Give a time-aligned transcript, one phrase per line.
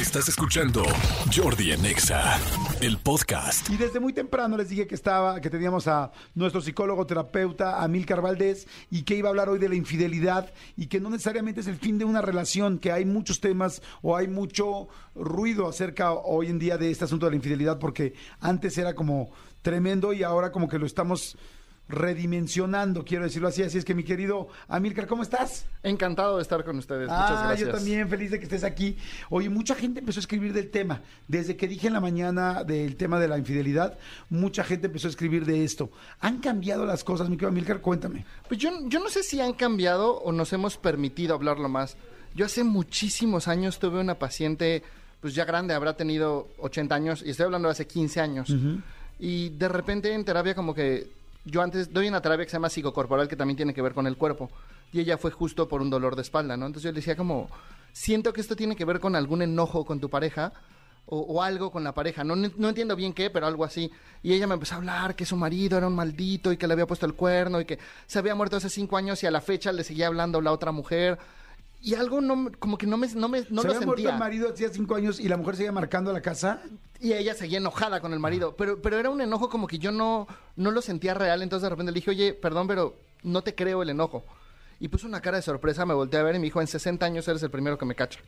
[0.00, 0.82] Estás escuchando
[1.30, 2.40] Jordi en Exa,
[2.80, 3.68] el podcast.
[3.68, 8.22] Y desde muy temprano les dije que estaba, que teníamos a nuestro psicólogo terapeuta, Amílcar
[8.22, 11.66] Valdés, y que iba a hablar hoy de la infidelidad y que no necesariamente es
[11.66, 16.46] el fin de una relación, que hay muchos temas o hay mucho ruido acerca hoy
[16.46, 19.30] en día de este asunto de la infidelidad, porque antes era como
[19.60, 21.36] tremendo y ahora como que lo estamos
[21.90, 23.62] redimensionando, quiero decirlo así.
[23.62, 25.66] Así es que mi querido Amílcar, ¿cómo estás?
[25.82, 27.08] Encantado de estar con ustedes.
[27.08, 27.68] Muchas Ah, gracias.
[27.68, 28.96] yo también feliz de que estés aquí.
[29.30, 31.00] Oye, mucha gente empezó a escribir del tema.
[31.28, 35.10] Desde que dije en la mañana del tema de la infidelidad, mucha gente empezó a
[35.10, 35.90] escribir de esto.
[36.20, 37.80] ¿Han cambiado las cosas, mi querido Amílcar?
[37.80, 38.24] Cuéntame.
[38.48, 41.96] Pues yo, yo no sé si han cambiado o nos hemos permitido hablarlo más.
[42.34, 44.82] Yo hace muchísimos años tuve una paciente,
[45.20, 48.54] pues ya grande, habrá tenido 80 años, y estoy hablando de hace 15 años.
[49.18, 51.08] Y de repente en terapia como que
[51.44, 54.06] yo antes doy una terapia que se llama psicocorporal que también tiene que ver con
[54.06, 54.50] el cuerpo.
[54.92, 56.66] Y ella fue justo por un dolor de espalda, ¿no?
[56.66, 57.48] Entonces yo le decía como,
[57.92, 60.52] siento que esto tiene que ver con algún enojo con tu pareja
[61.06, 62.24] o, o algo con la pareja.
[62.24, 63.90] No, no entiendo bien qué, pero algo así.
[64.22, 66.74] Y ella me empezó a hablar que su marido era un maldito y que le
[66.74, 69.40] había puesto el cuerno y que se había muerto hace cinco años y a la
[69.40, 71.18] fecha le seguía hablando la otra mujer.
[71.82, 74.10] Y algo no, como que no me, no me, no Se lo había muerto sentía.
[74.10, 76.62] el marido hacía cinco años y la mujer seguía marcando la casa.
[77.00, 79.90] Y ella seguía enojada con el marido, pero, pero era un enojo como que yo
[79.90, 83.54] no, no lo sentía real, entonces de repente le dije, oye, perdón, pero no te
[83.54, 84.24] creo el enojo.
[84.78, 87.04] Y puso una cara de sorpresa, me volteé a ver y me dijo, en 60
[87.06, 88.20] años eres el primero que me cacha.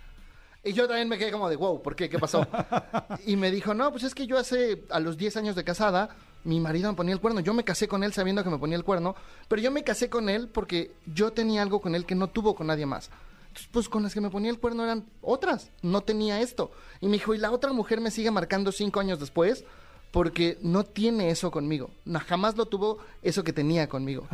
[0.64, 2.08] Y yo también me quedé como de, wow, ¿por qué?
[2.08, 2.46] ¿Qué pasó?
[3.26, 6.16] y me dijo, no, pues es que yo hace, a los 10 años de casada,
[6.44, 7.40] mi marido me ponía el cuerno.
[7.40, 9.16] Yo me casé con él sabiendo que me ponía el cuerno,
[9.48, 12.54] pero yo me casé con él porque yo tenía algo con él que no tuvo
[12.54, 13.10] con nadie más.
[13.52, 16.70] Entonces, pues con las que me ponía el cuerno eran otras, no tenía esto.
[17.02, 19.66] Y me dijo, y la otra mujer me sigue marcando cinco años después
[20.10, 21.90] porque no tiene eso conmigo.
[22.06, 24.26] No, jamás lo tuvo eso que tenía conmigo.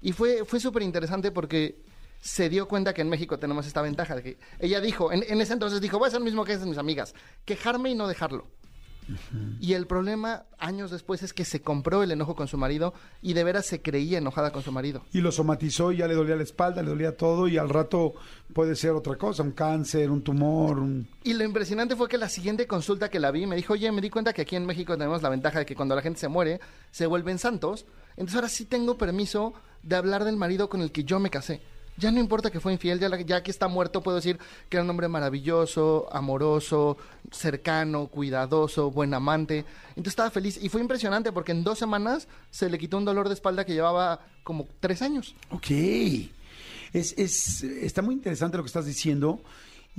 [0.00, 1.82] Y fue, fue súper interesante porque
[2.20, 5.40] se dio cuenta que en México tenemos esta ventaja de que ella dijo, en, en
[5.40, 7.12] ese entonces dijo, voy a hacer lo mismo que hacen mis amigas,
[7.44, 8.46] quejarme y no dejarlo.
[9.60, 13.32] Y el problema años después es que se compró el enojo con su marido y
[13.32, 15.02] de veras se creía enojada con su marido.
[15.12, 18.14] Y lo somatizó y ya le dolía la espalda, le dolía todo y al rato
[18.52, 21.08] puede ser otra cosa, un cáncer, un tumor, un...
[21.24, 24.00] Y lo impresionante fue que la siguiente consulta que la vi me dijo, oye, me
[24.00, 26.28] di cuenta que aquí en México tenemos la ventaja de que cuando la gente se
[26.28, 26.60] muere,
[26.90, 27.86] se vuelven santos.
[28.10, 31.60] Entonces ahora sí tengo permiso de hablar del marido con el que yo me casé.
[32.00, 34.38] Ya no importa que fue infiel, ya, la- ya que está muerto puedo decir
[34.68, 36.96] que era un hombre maravilloso, amoroso,
[37.30, 39.64] cercano, cuidadoso, buen amante.
[39.90, 43.28] Entonces estaba feliz y fue impresionante porque en dos semanas se le quitó un dolor
[43.28, 45.34] de espalda que llevaba como tres años.
[45.50, 45.70] Ok.
[46.92, 49.40] Es, es, está muy interesante lo que estás diciendo.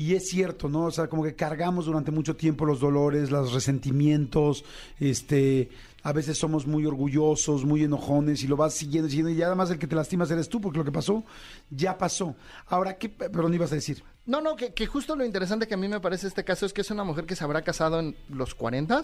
[0.01, 0.85] Y es cierto, ¿no?
[0.85, 4.65] O sea, como que cargamos durante mucho tiempo los dolores, los resentimientos,
[4.99, 5.69] este,
[6.01, 9.77] a veces somos muy orgullosos, muy enojones y lo vas siguiendo, siguiendo y además el
[9.77, 11.23] que te lastimas eres tú porque lo que pasó
[11.69, 12.35] ya pasó.
[12.65, 14.03] Ahora, ¿qué, perdón, ibas a decir?
[14.25, 16.73] No, no, que, que justo lo interesante que a mí me parece este caso es
[16.73, 19.03] que es una mujer que se habrá casado en los 40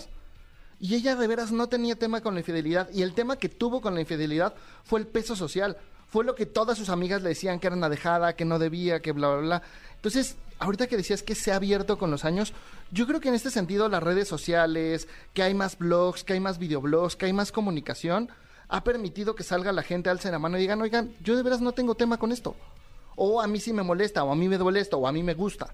[0.79, 3.81] y ella de veras no tenía tema con la infidelidad y el tema que tuvo
[3.81, 5.77] con la infidelidad fue el peso social.
[6.07, 9.01] Fue lo que todas sus amigas le decían que era una dejada, que no debía,
[9.01, 9.63] que bla, bla, bla.
[9.97, 12.53] Entonces, ahorita que decías que se ha abierto con los años,
[12.91, 16.39] yo creo que en este sentido las redes sociales, que hay más blogs, que hay
[16.39, 18.29] más videoblogs, que hay más comunicación,
[18.69, 21.61] ha permitido que salga la gente, alce la mano y digan, oigan, yo de veras
[21.61, 22.55] no tengo tema con esto.
[23.15, 25.23] O a mí sí me molesta, o a mí me duele esto, o a mí
[25.23, 25.73] me gusta.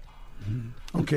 [0.92, 1.12] Ok,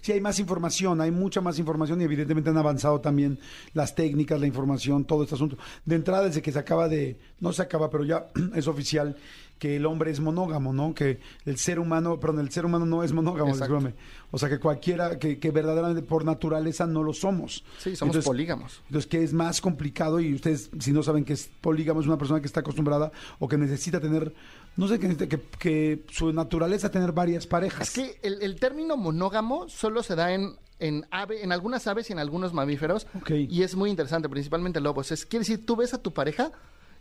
[0.00, 3.38] sí hay más información, hay mucha más información y evidentemente han avanzado también
[3.74, 5.58] las técnicas, la información, todo este asunto.
[5.84, 9.16] De entrada, desde que se acaba de, no se acaba, pero ya es oficial
[9.58, 10.94] que el hombre es monógamo, ¿no?
[10.94, 13.94] Que el ser humano, perdón, el ser humano no es monógamo, discúlpame.
[14.30, 17.64] O sea, que cualquiera, que, que verdaderamente por naturaleza no lo somos.
[17.78, 18.80] Sí, somos Entonces, polígamos.
[18.86, 22.18] Entonces, que es más complicado y ustedes, si no saben que es polígamo, es una
[22.18, 24.32] persona que está acostumbrada o que necesita tener,
[24.76, 27.88] no sé, que, que, que su naturaleza tener varias parejas.
[27.88, 32.10] Es que el, el término monógamo solo se da en, en, ave, en algunas aves
[32.10, 33.06] y en algunos mamíferos.
[33.28, 35.10] Y es muy interesante, principalmente lobos.
[35.12, 36.52] Es, quiere decir, tú ves a tu pareja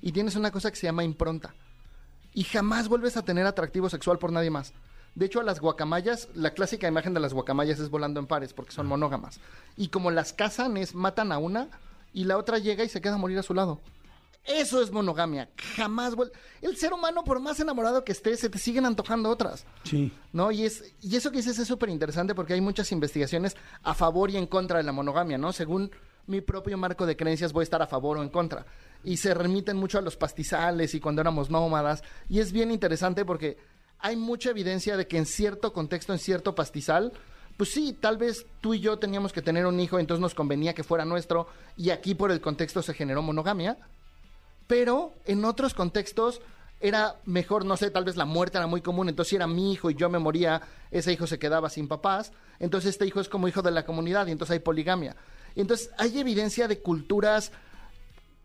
[0.02, 1.54] y tienes una cosa que se llama impronta.
[2.38, 4.72] Y jamás vuelves a tener atractivo sexual por nadie más.
[5.16, 8.54] De hecho, a las guacamayas, la clásica imagen de las guacamayas es volando en pares,
[8.54, 9.40] porque son monógamas.
[9.76, 11.68] Y como las cazan, es matan a una
[12.14, 13.82] y la otra llega y se queda a morir a su lado.
[14.44, 15.50] Eso es monogamia.
[15.76, 16.32] Jamás vuelve.
[16.62, 19.66] El ser humano, por más enamorado que esté, se te siguen antojando otras.
[19.82, 20.14] Sí.
[20.32, 20.52] ¿no?
[20.52, 24.30] Y, es, y eso que dices es súper interesante porque hay muchas investigaciones a favor
[24.30, 25.54] y en contra de la monogamia, ¿no?
[25.54, 25.90] Según
[26.28, 28.68] mi propio marco de creencias voy a estar a favor o en contra.
[29.08, 32.04] Y se remiten mucho a los pastizales y cuando éramos nómadas.
[32.28, 33.58] Y es bien interesante porque
[34.00, 37.14] hay mucha evidencia de que en cierto contexto, en cierto pastizal,
[37.56, 40.74] pues sí, tal vez tú y yo teníamos que tener un hijo, entonces nos convenía
[40.74, 43.78] que fuera nuestro, y aquí por el contexto se generó monogamia,
[44.68, 46.42] pero en otros contextos
[46.82, 49.72] era mejor, no sé, tal vez la muerte era muy común, entonces si era mi
[49.72, 50.62] hijo y yo me moría,
[50.92, 54.28] ese hijo se quedaba sin papás, entonces este hijo es como hijo de la comunidad
[54.28, 55.16] y entonces hay poligamia.
[55.56, 57.54] Entonces hay evidencia de culturas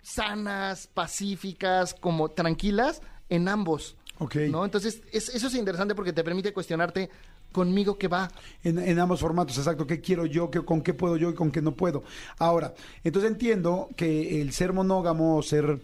[0.02, 3.96] sanas, pacíficas, como tranquilas en ambos.
[4.18, 4.36] Ok.
[4.50, 4.64] ¿no?
[4.64, 7.08] Entonces es- eso es interesante porque te permite cuestionarte
[7.50, 8.30] conmigo qué va.
[8.64, 9.86] En, en ambos formatos, exacto.
[9.86, 10.50] ¿Qué quiero yo?
[10.50, 12.02] ¿Qué, ¿Con qué puedo yo y con qué no puedo?
[12.38, 15.80] Ahora, entonces entiendo que el ser monógamo, ser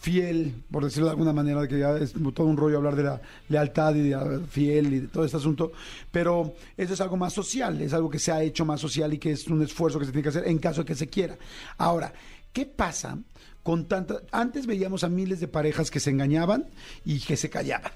[0.00, 3.22] fiel, por decirlo de alguna manera, que ya es todo un rollo hablar de la
[3.48, 5.70] lealtad y de la fiel y de todo este asunto,
[6.10, 9.18] pero eso es algo más social, es algo que se ha hecho más social y
[9.18, 11.38] que es un esfuerzo que se tiene que hacer en caso de que se quiera.
[11.78, 12.12] Ahora,
[12.52, 13.16] ¿qué pasa
[13.62, 14.22] con tanta...
[14.30, 16.66] Antes veíamos a miles de parejas que se engañaban
[17.04, 17.92] y que se callaban.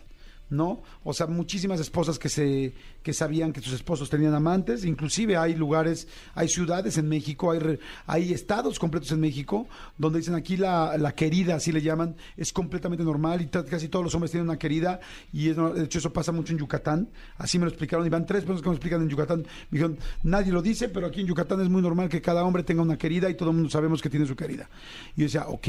[0.50, 0.82] ¿No?
[1.04, 2.72] O sea, muchísimas esposas que se
[3.02, 7.60] que sabían que sus esposos tenían amantes, inclusive hay lugares, hay ciudades en México, hay
[7.60, 12.16] re- hay estados completos en México donde dicen aquí la, la querida, así le llaman,
[12.37, 14.98] es completamente normal y casi todos los hombres tienen una querida.
[15.32, 17.08] Y es de hecho eso pasa mucho en Yucatán,
[17.38, 18.04] así me lo explicaron.
[18.04, 19.38] Y van tres personas que me explican en Yucatán,
[19.70, 22.64] me dijeron, nadie lo dice, pero aquí en Yucatán es muy normal que cada hombre
[22.64, 24.69] tenga una querida y todo el mundo sabemos que tiene su querida.
[25.14, 25.69] Y yo decía, ok,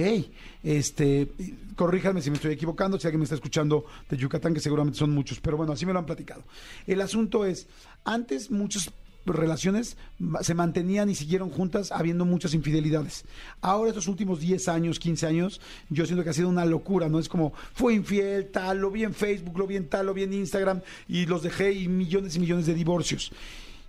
[0.63, 1.29] este,
[1.75, 5.11] corríjanme si me estoy equivocando, si alguien me está escuchando de Yucatán, que seguramente son
[5.11, 6.43] muchos, pero bueno, así me lo han platicado.
[6.87, 7.67] El asunto es,
[8.03, 8.91] antes muchas
[9.25, 9.95] relaciones
[10.41, 13.23] se mantenían y siguieron juntas habiendo muchas infidelidades.
[13.61, 17.17] Ahora estos últimos 10 años, 15 años, yo siento que ha sido una locura, ¿no?
[17.17, 20.23] Es como, fue infiel, tal, lo vi en Facebook, lo vi en tal, lo vi
[20.23, 23.31] en Instagram y los dejé y millones y millones de divorcios.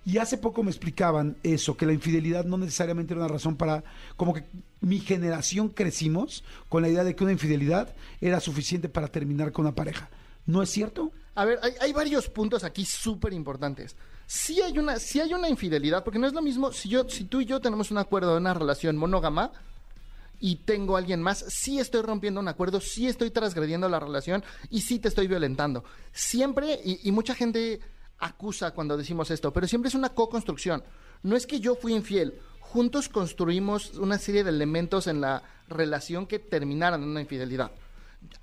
[0.05, 3.83] Y hace poco me explicaban eso, que la infidelidad no necesariamente era una razón para,
[4.15, 4.45] como que
[4.81, 9.65] mi generación crecimos con la idea de que una infidelidad era suficiente para terminar con
[9.65, 10.09] una pareja.
[10.45, 11.11] ¿No es cierto?
[11.35, 13.95] A ver, hay, varios puntos aquí súper importantes.
[14.25, 17.39] Sí hay, una, hay una infidelidad, porque no es lo mismo si, yo, si tú
[17.39, 19.51] y yo tenemos un acuerdo de una relación monógama
[20.39, 24.43] y tengo a alguien más, sí estoy rompiendo un acuerdo, sí estoy transgrediendo la relación
[24.69, 25.85] y sí te estoy violentando.
[26.11, 27.79] Siempre, y, y mucha gente
[28.17, 30.83] acusa cuando decimos esto, pero siempre es una co-construcción.
[31.23, 36.27] No es que yo fui infiel, juntos construimos una serie de elementos en la relación
[36.27, 37.71] que terminaran en una infidelidad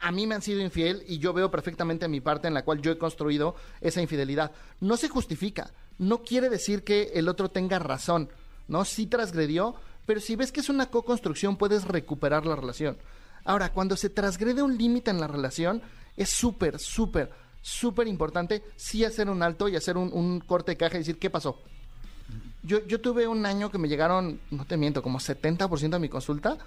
[0.01, 2.81] a mí me han sido infiel y yo veo perfectamente mi parte en la cual
[2.81, 4.53] yo he construido esa infidelidad.
[4.81, 8.31] No se justifica, no quiere decir que el otro tenga razón,
[8.69, 8.85] ¿no?
[8.85, 9.75] Sí transgredió,
[10.07, 12.99] pero si ves que es una co-construcción puedes recuperar la relación.
[13.45, 15.83] Ahora, cuando se transgrede un límite en la relación,
[16.17, 17.31] es súper, súper,
[17.61, 21.19] súper importante sí hacer un alto y hacer un, un corte de caja y decir,
[21.19, 21.63] ¿qué pasó?
[22.67, 26.09] Yo, yo tuve un año que me llegaron, no te miento, como 70% de mi
[26.09, 26.59] consulta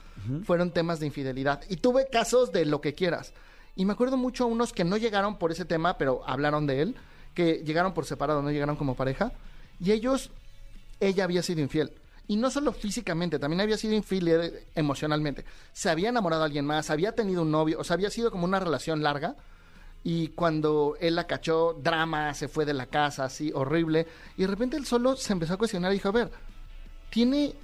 [0.45, 1.61] fueron temas de infidelidad.
[1.69, 3.33] Y tuve casos de lo que quieras.
[3.75, 6.95] Y me acuerdo mucho unos que no llegaron por ese tema, pero hablaron de él,
[7.33, 9.33] que llegaron por separado, no llegaron como pareja.
[9.79, 10.31] Y ellos,
[10.99, 11.91] ella había sido infiel.
[12.27, 15.43] Y no solo físicamente, también había sido infiel eh, emocionalmente.
[15.73, 18.45] Se había enamorado de alguien más, había tenido un novio, o sea, había sido como
[18.45, 19.35] una relación larga.
[20.03, 24.07] Y cuando él la cachó, drama, se fue de la casa, así, horrible.
[24.37, 26.31] Y de repente él solo se empezó a cuestionar y dijo, a ver,
[27.09, 27.55] tiene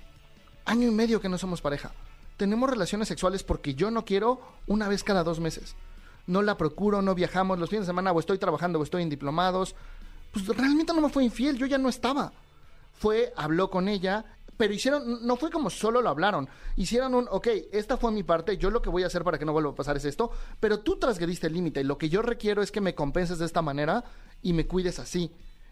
[0.65, 1.91] año y medio que no somos pareja.
[2.37, 5.75] Tenemos relaciones sexuales porque yo no quiero una vez cada dos meses.
[6.27, 9.09] No la procuro, no viajamos los fines de semana, o estoy trabajando, o estoy en
[9.09, 9.75] diplomados.
[10.33, 12.33] Pues realmente no me fue infiel, yo ya no estaba.
[12.93, 14.25] Fue, habló con ella,
[14.57, 16.47] pero hicieron, no fue como solo lo hablaron.
[16.75, 19.45] Hicieron un, ok, esta fue mi parte, yo lo que voy a hacer para que
[19.45, 22.21] no vuelva a pasar es esto, pero tú transgrediste el límite y lo que yo
[22.21, 24.03] requiero es que me compenses de esta manera
[24.41, 25.31] y me cuides así.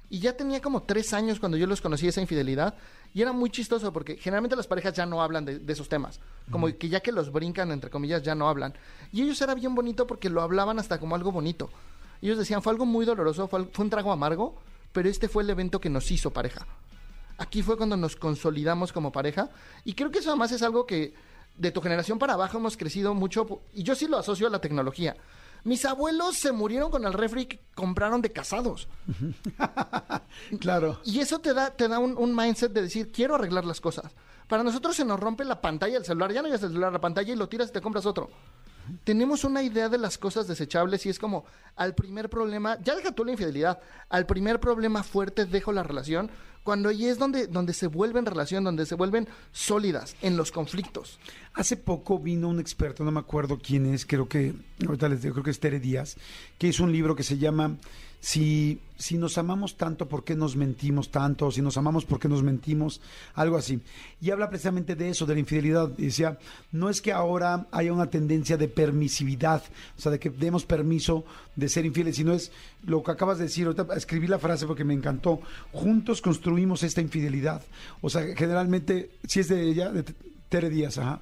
[0.09, 2.75] Y ya tenía como tres años cuando yo los conocí esa infidelidad.
[3.15, 6.19] Y era muy chistoso porque generalmente las parejas ya no hablan de, de esos temas.
[6.51, 8.75] Como que ya que los brincan, entre comillas, ya no hablan.
[9.11, 11.71] Y ellos era bien bonito porque lo hablaban hasta como algo bonito.
[12.21, 14.55] Ellos decían, fue algo muy doloroso, fue, fue un trago amargo,
[14.91, 16.67] pero este fue el evento que nos hizo pareja.
[17.43, 19.49] Aquí fue cuando nos consolidamos como pareja.
[19.83, 21.13] Y creo que eso además es algo que
[21.57, 23.63] de tu generación para abajo hemos crecido mucho.
[23.73, 25.17] Y yo sí lo asocio a la tecnología.
[25.65, 28.87] Mis abuelos se murieron con el refri que compraron de casados.
[30.59, 30.99] Claro.
[31.05, 34.11] Y eso te da, te da un, un mindset de decir, quiero arreglar las cosas.
[34.47, 36.93] Para nosotros se nos rompe la pantalla del celular, ya no llevas el celular a
[36.93, 38.31] la pantalla y lo tiras y te compras otro.
[39.03, 43.11] Tenemos una idea de las cosas desechables y es como, al primer problema, ya deja
[43.11, 46.29] tú la infidelidad, al primer problema fuerte dejo la relación,
[46.63, 51.19] cuando ahí es donde, donde se vuelven relación, donde se vuelven sólidas en los conflictos.
[51.53, 54.53] Hace poco vino un experto, no me acuerdo quién es, creo que,
[54.85, 56.15] ahorita les digo, creo que es Tere Díaz,
[56.57, 57.77] que hizo un libro que se llama
[58.23, 61.51] si, si nos amamos tanto, ¿por qué nos mentimos tanto?
[61.51, 63.01] Si nos amamos, ¿por qué nos mentimos?
[63.35, 63.81] Algo así.
[64.21, 65.89] Y habla precisamente de eso, de la infidelidad.
[65.89, 66.39] Decía,
[66.71, 69.61] no es que ahora haya una tendencia de permisividad,
[69.97, 71.25] o sea, de que demos permiso
[71.57, 72.53] de ser infieles, sino es
[72.85, 73.67] lo que acabas de decir.
[73.67, 75.41] Ahorita escribí la frase porque me encantó.
[75.73, 77.61] Juntos construimos esta infidelidad.
[77.99, 80.05] O sea, generalmente, si es de ella, de
[80.47, 81.19] Tere Díaz, ajá.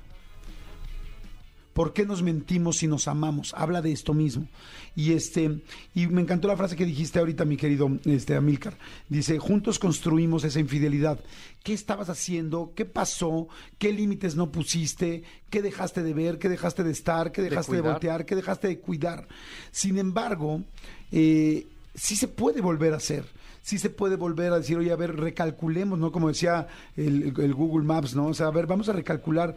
[1.73, 3.53] ¿Por qué nos mentimos si nos amamos?
[3.55, 4.47] Habla de esto mismo.
[4.95, 5.61] Y este,
[5.95, 8.77] y me encantó la frase que dijiste ahorita, mi querido este, Amílcar.
[9.07, 11.19] Dice, juntos construimos esa infidelidad.
[11.63, 12.73] ¿Qué estabas haciendo?
[12.75, 13.47] ¿Qué pasó?
[13.77, 15.23] ¿Qué límites no pusiste?
[15.49, 16.39] ¿Qué dejaste de ver?
[16.39, 17.31] ¿Qué dejaste de estar?
[17.31, 18.25] ¿Qué dejaste de, voltear?
[18.25, 19.27] ¿Qué dejaste de cuidar?
[19.71, 20.63] Sin embargo,
[21.11, 23.23] eh, sí se puede volver a hacer.
[23.61, 26.11] Sí se puede volver a decir, oye, a ver, recalculemos, ¿no?
[26.11, 28.25] Como decía el, el Google Maps, ¿no?
[28.25, 29.55] O sea, a ver, vamos a recalcular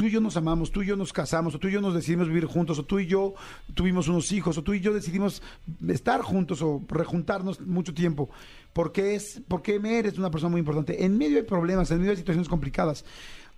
[0.00, 1.92] tú y yo nos amamos, tú y yo nos casamos, o tú y yo nos
[1.92, 3.34] decidimos vivir juntos, o tú y yo
[3.74, 5.42] tuvimos unos hijos, o tú y yo decidimos
[5.86, 8.30] estar juntos o rejuntarnos mucho tiempo.
[8.72, 9.42] Porque es,
[9.82, 11.04] me eres una persona muy importante.
[11.04, 13.04] En medio de problemas, en medio de situaciones complicadas,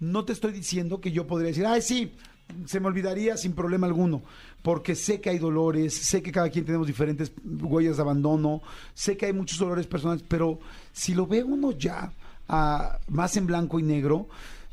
[0.00, 2.12] no te estoy diciendo que yo podría decir, ay, sí,
[2.66, 4.24] se me olvidaría sin problema alguno,
[4.62, 8.62] porque sé que hay dolores, sé que cada quien tenemos diferentes huellas de abandono,
[8.94, 10.58] sé que hay muchos dolores personales, pero
[10.92, 12.12] si lo ve uno ya
[12.48, 14.26] ah, más en blanco y negro,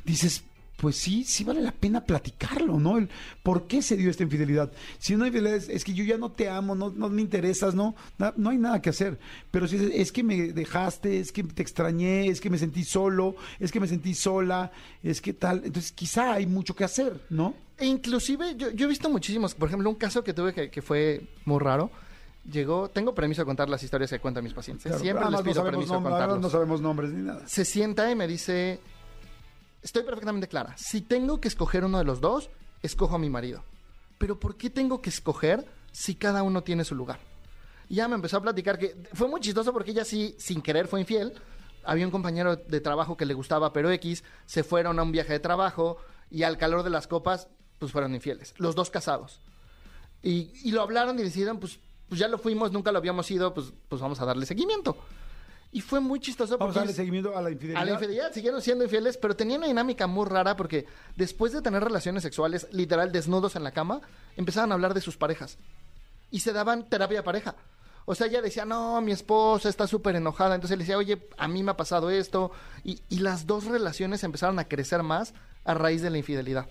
[0.03, 0.45] dices,
[0.79, 2.97] pues sí, sí vale la pena platicarlo, ¿no?
[2.97, 3.09] El
[3.43, 4.71] por qué se dio esta infidelidad.
[4.97, 7.21] Si no hay infidelidad, es, es que yo ya no te amo, no, no me
[7.21, 7.95] interesas, ¿no?
[8.17, 9.19] Na- no hay nada que hacer.
[9.51, 12.83] Pero si es, es que me dejaste, es que te extrañé, es que me sentí
[12.85, 14.71] solo, es que me sentí sola,
[15.03, 15.63] es que tal.
[15.65, 17.53] Entonces quizá hay mucho que hacer, ¿no?
[17.77, 20.81] E inclusive, yo, yo he visto muchísimos, por ejemplo, un caso que tuve que, que
[20.81, 21.91] fue muy raro.
[22.49, 24.83] Llegó, tengo permiso de contar las historias que cuentan mis pacientes.
[24.85, 26.39] Claro, Siempre les pido no sabemos, permiso de contarlos.
[26.39, 27.45] no sabemos nombres ni nada.
[27.47, 28.79] se sienta y me dice,
[29.81, 32.49] estoy perfectamente clara, si tengo que escoger uno de los dos,
[32.81, 33.63] escojo a mi marido.
[34.17, 37.19] Pero ¿por qué tengo que escoger si cada uno tiene su lugar?
[37.89, 40.99] Ya me empezó a platicar que fue muy chistoso porque ella sí, sin querer, fue
[40.99, 41.33] infiel.
[41.83, 45.33] Había un compañero de trabajo que le gustaba, pero X, se fueron a un viaje
[45.33, 45.97] de trabajo
[46.29, 47.47] y al calor de las copas,
[47.79, 48.53] pues fueron infieles.
[48.57, 49.39] Los dos casados.
[50.21, 53.53] Y, y lo hablaron y decidieron, pues, pues ya lo fuimos, nunca lo habíamos ido,
[53.53, 54.97] pues, pues vamos a darle seguimiento.
[55.71, 57.81] Y fue muy chistoso Vamos a darle seguimiento a la infidelidad.
[57.81, 61.61] a la infidelidad, siguieron siendo infieles, pero tenían una dinámica muy rara porque después de
[61.61, 64.01] tener relaciones sexuales, literal desnudos en la cama,
[64.35, 65.57] empezaban a hablar de sus parejas
[66.31, 67.55] y se daban terapia pareja.
[68.05, 70.55] O sea, ella decía, no, mi esposa está súper enojada.
[70.55, 72.51] Entonces le decía, oye, a mí me ha pasado esto.
[72.83, 76.67] Y, y las dos relaciones empezaron a crecer más a raíz de la infidelidad.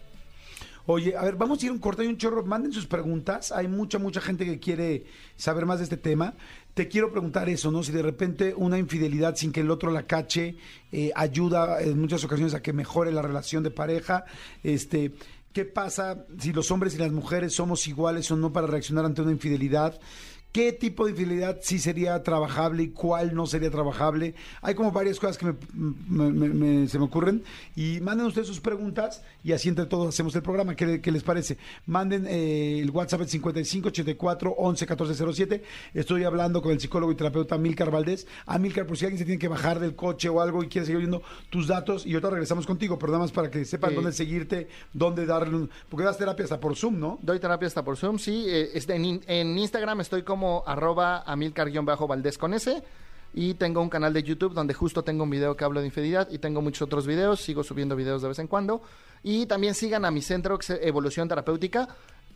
[0.90, 2.42] Oye, a ver, vamos a ir un corte y un chorro.
[2.46, 3.52] Manden sus preguntas.
[3.52, 5.04] Hay mucha, mucha gente que quiere
[5.36, 6.32] saber más de este tema.
[6.72, 7.82] Te quiero preguntar eso, ¿no?
[7.82, 10.56] Si de repente una infidelidad sin que el otro la cache
[10.90, 14.24] eh, ayuda en muchas ocasiones a que mejore la relación de pareja.
[14.62, 15.12] Este,
[15.52, 19.20] ¿qué pasa si los hombres y las mujeres somos iguales o no para reaccionar ante
[19.20, 20.00] una infidelidad?
[20.50, 24.34] ¿Qué tipo de infidelidad sí sería trabajable y cuál no sería trabajable?
[24.62, 25.54] Hay como varias cosas que me-
[26.08, 27.44] me- me- me- se me ocurren.
[27.76, 30.74] Y manden ustedes sus preguntas y así entre todos hacemos el programa.
[30.74, 31.58] ¿Qué, le- qué les parece?
[31.86, 35.62] Manden eh, el WhatsApp al 55 84 11 14 07.
[35.92, 38.26] Estoy hablando con el psicólogo y terapeuta Milcar Valdés.
[38.46, 40.86] A Milcar, por si alguien se tiene que bajar del coche o algo y quiere
[40.86, 42.06] seguir viendo tus datos.
[42.06, 43.96] Y ahorita regresamos contigo, pero nada más para que sepan Sí.
[43.96, 45.70] dónde seguirte, dónde darle un...
[45.90, 47.18] Porque das terapia hasta por Zoom, ¿no?
[47.20, 48.46] Doy terapia hasta por Zoom, sí.
[48.48, 52.82] eh, en, en Instagram estoy como arroba amilcar-valdés con S.
[53.34, 56.28] Y tengo un canal de YouTube donde justo tengo un video que hablo de infidelidad
[56.30, 57.40] y tengo muchos otros videos.
[57.40, 58.82] Sigo subiendo videos de vez en cuando.
[59.22, 61.88] Y también sigan a mi centro que es Evolución Terapéutica.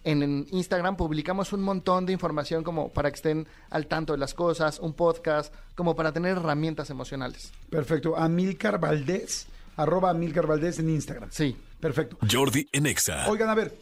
[0.04, 4.18] En, en Instagram publicamos un montón de información como para que estén al tanto de
[4.18, 7.52] las cosas, un podcast, como para tener herramientas emocionales.
[7.70, 8.16] Perfecto.
[8.16, 11.30] Amilcar Valdés, arroba Amilcar Valdés en Instagram.
[11.30, 11.56] Sí.
[11.82, 12.16] Perfecto.
[12.30, 13.28] Jordi en Exa.
[13.28, 13.76] Oigan, a ver,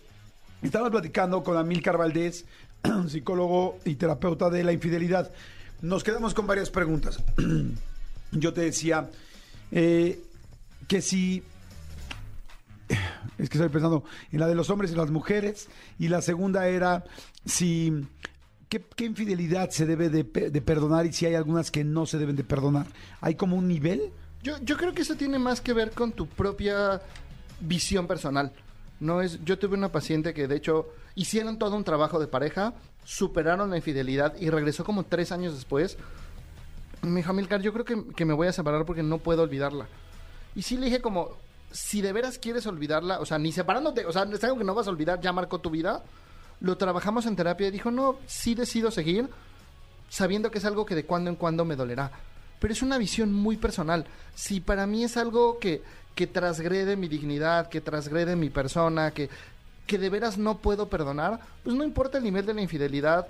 [0.62, 2.46] estamos platicando con Amilcar Valdés,
[3.08, 5.30] psicólogo y terapeuta de la infidelidad.
[5.82, 7.22] Nos quedamos con varias preguntas.
[8.32, 9.10] Yo te decía
[9.72, 10.22] eh,
[10.88, 11.42] que si...
[13.38, 15.68] Es que estoy pensando en la de los hombres y las mujeres.
[15.98, 17.04] Y la segunda era
[17.44, 18.06] si...
[18.68, 22.36] ¿Qué, infidelidad se debe de, de perdonar y si hay algunas que no se deben
[22.36, 22.86] de perdonar?
[23.20, 24.12] ¿Hay como un nivel?
[24.44, 27.02] Yo, yo creo que eso tiene más que ver con tu propia
[27.60, 28.52] visión personal.
[29.00, 32.74] No es, yo tuve una paciente que de hecho hicieron todo un trabajo de pareja,
[33.04, 35.96] superaron la infidelidad y regresó como tres años después.
[37.02, 39.86] Me dijo, Milcar, yo creo que, que me voy a separar porque no puedo olvidarla.
[40.54, 41.30] Y sí le dije como,
[41.70, 44.74] si de veras quieres olvidarla, o sea, ni separándote, o sea, es algo que no
[44.74, 46.02] vas a olvidar, ya marcó tu vida.
[46.60, 49.28] Lo trabajamos en terapia y dijo, no, sí decido seguir,
[50.08, 52.10] sabiendo que es algo que de cuando en cuando me dolerá.
[52.58, 54.04] Pero es una visión muy personal.
[54.34, 55.82] Si para mí es algo que,
[56.14, 59.30] que transgrede mi dignidad, que transgrede mi persona, que,
[59.90, 63.26] que de veras no puedo perdonar, pues no importa el nivel de la infidelidad.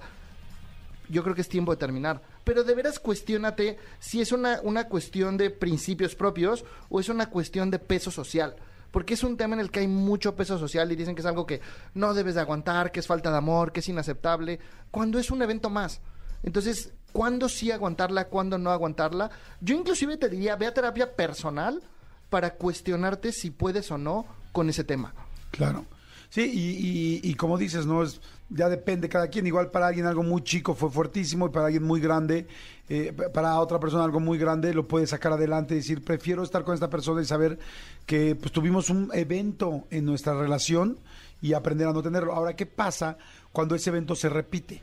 [1.08, 2.20] yo creo que es tiempo de terminar.
[2.44, 7.30] Pero de veras cuestiónate si es una, una cuestión de principios propios o es una
[7.30, 8.56] cuestión de peso social.
[8.90, 11.26] Porque es un tema en el que hay mucho peso social y dicen que es
[11.26, 11.62] algo que
[11.94, 15.40] no debes de aguantar, que es falta de amor, que es inaceptable, cuando es un
[15.40, 16.02] evento más.
[16.42, 19.30] Entonces, ¿cuándo sí aguantarla, cuándo no aguantarla?
[19.62, 21.82] Yo inclusive te diría, ve terapia personal
[22.28, 25.14] para cuestionarte si puedes o no con ese tema.
[25.50, 25.86] Claro.
[26.30, 28.04] Sí, y, y- como dices, ¿no?
[28.04, 28.20] Es,
[28.50, 29.46] ya depende cada quien.
[29.48, 32.46] Igual para alguien algo muy chico fue fuertísimo y para alguien muy grande,
[32.88, 36.62] eh, para otra persona algo muy grande lo puede sacar adelante y decir, prefiero estar
[36.62, 37.58] con esta persona y saber
[38.06, 40.98] que pues tuvimos un evento en nuestra relación
[41.42, 42.32] y aprender a no tenerlo.
[42.32, 43.18] Ahora, ¿qué pasa
[43.50, 44.82] cuando ese evento se repite?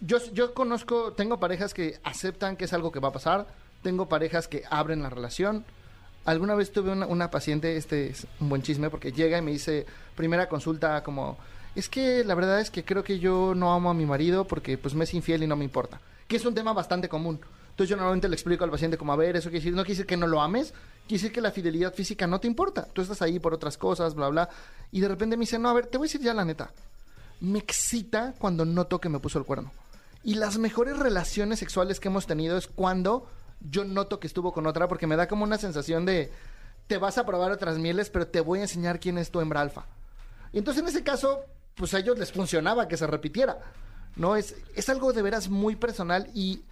[0.00, 3.46] Yo, yo conozco, tengo parejas que aceptan que es algo que va a pasar,
[3.82, 5.64] tengo parejas que abren la relación.
[6.24, 9.50] Alguna vez tuve una, una paciente, este es un buen chisme, porque llega y me
[9.50, 11.36] dice, primera consulta como,
[11.74, 14.78] es que la verdad es que creo que yo no amo a mi marido porque
[14.78, 16.00] pues me es infiel y no me importa.
[16.28, 17.40] Que es un tema bastante común.
[17.70, 19.96] Entonces yo normalmente le explico al paciente como, a ver, eso quiere decir, no quiere
[19.96, 20.72] decir que no lo ames,
[21.08, 22.86] quiere decir que la fidelidad física no te importa.
[22.92, 24.48] Tú estás ahí por otras cosas, bla, bla.
[24.92, 26.70] Y de repente me dice, no, a ver, te voy a decir ya la neta.
[27.40, 29.72] Me excita cuando noto que me puso el cuerno.
[30.22, 33.26] Y las mejores relaciones sexuales que hemos tenido es cuando
[33.60, 36.32] yo noto que estuvo con otra porque me da como una sensación de
[36.86, 39.60] te vas a probar otras mieles, pero te voy a enseñar quién es tu hembra
[39.60, 39.86] alfa.
[40.52, 41.44] Y entonces en ese caso,
[41.74, 43.58] pues a ellos les funcionaba que se repitiera.
[44.16, 46.62] No es es algo de veras muy personal y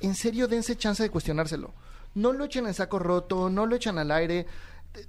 [0.00, 1.74] en serio dense chance de cuestionárselo.
[2.14, 4.46] No lo echen en saco roto, no lo echen al aire.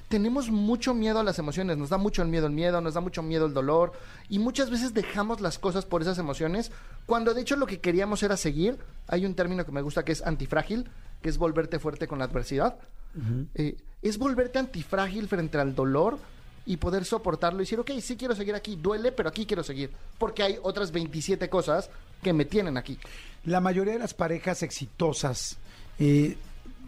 [0.09, 3.01] Tenemos mucho miedo a las emociones, nos da mucho el miedo el miedo, nos da
[3.01, 3.93] mucho miedo el dolor
[4.29, 6.71] y muchas veces dejamos las cosas por esas emociones
[7.07, 8.77] cuando de hecho lo que queríamos era seguir.
[9.07, 10.87] Hay un término que me gusta que es antifrágil,
[11.21, 12.77] que es volverte fuerte con la adversidad.
[13.55, 16.19] Eh, es volverte antifrágil frente al dolor
[16.65, 19.91] y poder soportarlo y decir, ok, sí quiero seguir aquí, duele, pero aquí quiero seguir,
[20.17, 21.89] porque hay otras 27 cosas
[22.21, 22.97] que me tienen aquí.
[23.45, 25.57] La mayoría de las parejas exitosas
[25.97, 26.37] eh,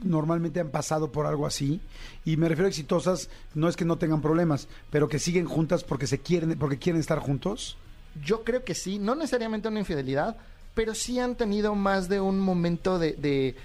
[0.02, 1.80] normalmente han pasado por algo así
[2.26, 5.84] y me refiero a exitosas no es que no tengan problemas, pero que siguen juntas
[5.84, 7.78] porque se quieren porque quieren estar juntos.
[8.24, 10.38] Yo creo que sí, no necesariamente una infidelidad,
[10.74, 13.56] pero sí han tenido más de un momento de, de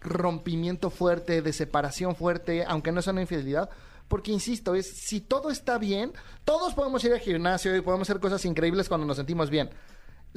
[0.00, 3.70] rompimiento fuerte, de separación fuerte, aunque no sea una infidelidad.
[4.08, 6.12] Porque, insisto, es si todo está bien,
[6.44, 9.68] todos podemos ir al gimnasio y podemos hacer cosas increíbles cuando nos sentimos bien.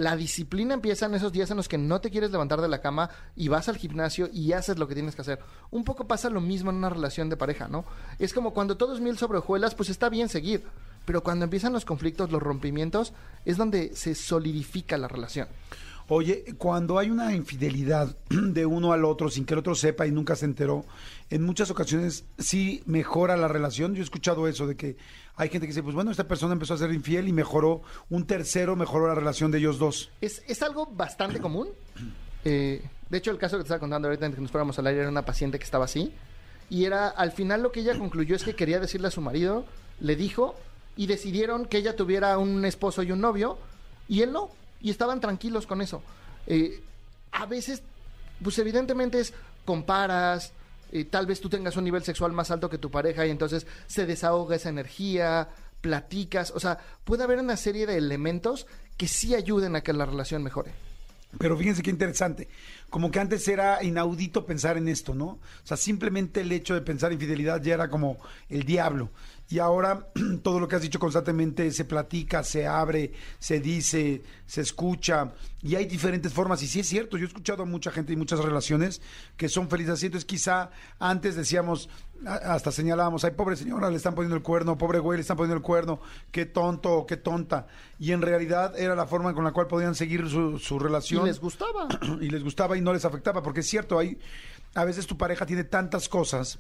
[0.02, 2.82] La disciplina empieza en esos días en los que no te quieres levantar de la
[2.82, 5.38] cama y vas al gimnasio y haces lo que tienes que hacer.
[5.70, 7.86] Un poco pasa lo mismo en una relación de pareja, ¿no?
[8.18, 10.64] Es como cuando todo es miel sobre hojuelas, pues está bien seguir.
[11.06, 13.14] Pero cuando empiezan los conflictos, los rompimientos,
[13.46, 15.48] es donde se solidifica la relación.
[16.14, 20.12] Oye, cuando hay una infidelidad de uno al otro sin que el otro sepa y
[20.12, 20.84] nunca se enteró,
[21.30, 23.96] en muchas ocasiones sí mejora la relación.
[23.96, 24.98] Yo he escuchado eso de que
[25.38, 28.28] hay gente que dice, pues bueno, esta persona empezó a ser infiel y mejoró, un
[28.28, 30.12] tercero mejoró la relación de ellos dos.
[30.20, 31.70] Es, es algo bastante común.
[32.44, 34.88] Eh, de hecho, el caso que te estaba contando ahorita antes que nos fuéramos al
[34.88, 36.12] aire era una paciente que estaba así.
[36.72, 39.64] Y era, al final lo que ella concluyó es que quería decirle a su marido,
[40.00, 40.56] le dijo,
[40.98, 43.60] y decidieron que ella tuviera un esposo y un novio,
[44.08, 44.50] y él no.
[44.82, 46.02] Y estaban tranquilos con eso.
[46.48, 46.82] Eh,
[47.32, 47.84] a veces,
[48.44, 49.34] pues evidentemente es,
[49.66, 50.54] comparas,
[50.92, 53.66] eh, tal vez tú tengas un nivel sexual más alto que tu pareja y entonces
[53.88, 55.50] se desahoga esa energía,
[55.82, 58.68] platicas, o sea, puede haber una serie de elementos
[58.98, 60.72] que sí ayuden a que la relación mejore.
[61.38, 62.50] Pero fíjense qué interesante.
[62.90, 65.26] Como que antes era inaudito pensar en esto, ¿no?
[65.26, 68.18] O sea, simplemente el hecho de pensar infidelidad ya era como
[68.50, 69.10] el diablo.
[69.52, 70.08] Y ahora
[70.44, 75.34] todo lo que has dicho constantemente se platica, se abre, se dice, se escucha.
[75.62, 76.64] Y hay diferentes formas.
[76.64, 79.02] Y sí es cierto, yo he escuchado a mucha gente y muchas relaciones
[79.36, 80.06] que son felices así.
[80.06, 81.90] Entonces quizá antes decíamos,
[82.26, 85.58] hasta señalábamos, ay, pobre señora, le están poniendo el cuerno, pobre güey, le están poniendo
[85.58, 86.00] el cuerno,
[86.32, 87.68] qué tonto qué tonta.
[88.00, 91.26] Y en realidad era la forma con la cual podían seguir su, su Y relación
[91.26, 91.90] les gustaba.
[92.22, 94.18] y les gustaba y no les afectaba, porque es cierto, hay
[94.74, 96.58] a veces tu pareja tiene tantas cosas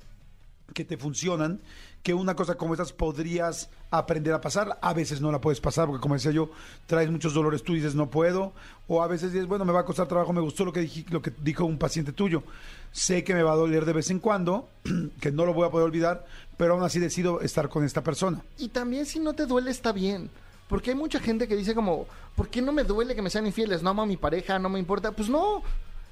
[0.73, 1.61] que te funcionan
[2.03, 5.87] que una cosa como estas podrías aprender a pasar, a veces no la puedes pasar
[5.87, 6.49] porque como decía yo,
[6.87, 8.53] traes muchos dolores, tú dices no puedo,
[8.87, 11.05] o a veces dices, bueno, me va a costar trabajo, me gustó lo que dije,
[11.09, 12.43] lo que dijo un paciente tuyo.
[12.91, 14.67] Sé que me va a doler de vez en cuando,
[15.21, 16.25] que no lo voy a poder olvidar,
[16.57, 18.43] pero aún así decido estar con esta persona.
[18.57, 20.29] Y también si no te duele está bien.
[20.67, 23.45] Porque hay mucha gente que dice como, ¿por qué no me duele que me sean
[23.45, 23.83] infieles?
[23.83, 25.11] No amo a mi pareja, no me importa.
[25.11, 25.63] Pues no,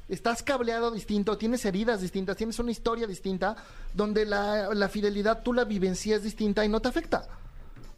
[0.10, 3.56] estás cableado distinto, tienes heridas distintas, tienes una historia distinta,
[3.94, 7.28] donde la, la fidelidad tú la vivencias distinta y no te afecta.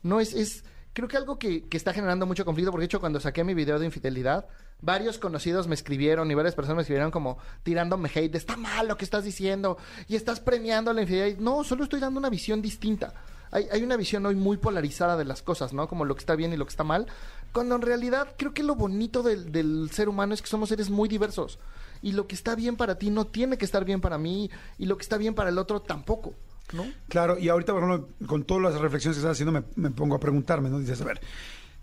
[0.04, 3.00] No es, es creo que algo que, que está generando mucho conflicto, porque de hecho
[3.00, 4.45] cuando saqué mi video de infidelidad,
[4.82, 8.97] varios conocidos me escribieron y varias personas me escribieron como tirándome hate, está mal lo
[8.97, 11.39] que estás diciendo y estás premiando la infidelidad.
[11.39, 13.13] No, solo estoy dando una visión distinta.
[13.52, 15.88] Hay, hay una visión hoy muy polarizada de las cosas, ¿no?
[15.88, 17.08] Como lo que está bien y lo que está mal.
[17.52, 20.89] Cuando en realidad creo que lo bonito del, del ser humano es que somos seres
[20.89, 21.60] muy diversos.
[22.01, 24.49] Y lo que está bien para ti no tiene que estar bien para mí.
[24.77, 26.33] Y lo que está bien para el otro tampoco.
[26.73, 26.85] ¿No?
[27.09, 30.15] Claro, y ahorita, por ejemplo, con todas las reflexiones que estás haciendo, me, me pongo
[30.15, 30.79] a preguntarme, ¿no?
[30.79, 31.19] Dices, a ver,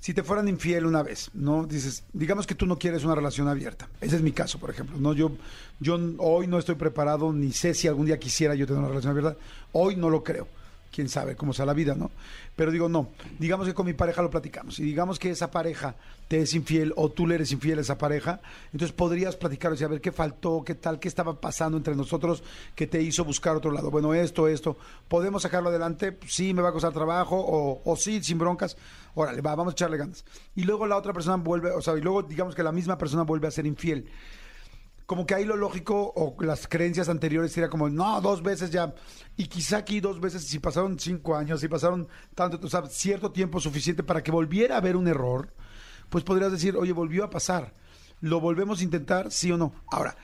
[0.00, 1.66] si te fueran infiel una vez, ¿no?
[1.66, 3.88] Dices, digamos que tú no quieres una relación abierta.
[4.00, 5.12] Ese es mi caso, por ejemplo, ¿no?
[5.12, 5.32] Yo,
[5.80, 9.10] yo hoy no estoy preparado, ni sé si algún día quisiera yo tener una relación
[9.10, 9.36] abierta.
[9.72, 10.46] Hoy no lo creo.
[10.98, 12.10] Quién sabe cómo sea la vida, ¿no?
[12.56, 13.10] Pero digo, no.
[13.38, 14.80] Digamos que con mi pareja lo platicamos.
[14.80, 15.94] Y digamos que esa pareja
[16.26, 18.40] te es infiel o tú le eres infiel a esa pareja.
[18.72, 22.42] Entonces podrías platicar, sea, a ver qué faltó, qué tal, qué estaba pasando entre nosotros
[22.74, 23.92] que te hizo buscar otro lado.
[23.92, 24.76] Bueno, esto, esto.
[25.06, 26.18] ¿Podemos sacarlo adelante?
[26.26, 27.36] Sí, me va a costar trabajo.
[27.38, 28.76] O, o sí, sin broncas.
[29.14, 30.24] Órale, va, vamos a echarle ganas.
[30.56, 33.22] Y luego la otra persona vuelve, o sea, y luego digamos que la misma persona
[33.22, 34.08] vuelve a ser infiel
[35.08, 38.94] como que ahí lo lógico o las creencias anteriores sería como, no, dos veces ya.
[39.38, 43.32] Y quizá aquí dos veces, si pasaron cinco años, si pasaron tanto, o sea, cierto
[43.32, 45.54] tiempo suficiente para que volviera a haber un error,
[46.10, 47.72] pues podrías decir, oye, volvió a pasar.
[48.20, 49.72] ¿Lo volvemos a intentar, sí o no?
[49.90, 50.14] Ahora,